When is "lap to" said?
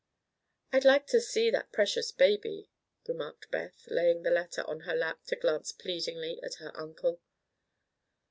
4.95-5.35